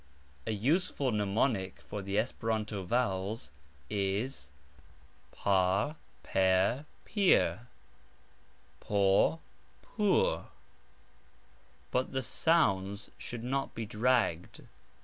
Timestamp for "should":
13.19-13.43